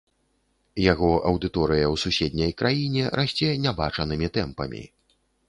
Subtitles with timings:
[0.91, 4.83] Яго аўдыторыя ў суседняй краіне расце нябачанымі тэмпамі.